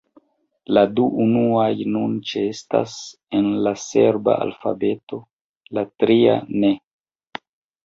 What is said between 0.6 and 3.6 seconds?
La du unuaj nun ĉeestas en